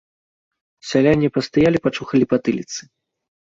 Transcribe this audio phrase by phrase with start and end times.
[0.91, 2.81] Сяляне пастаялі, пачухалі патыліцы.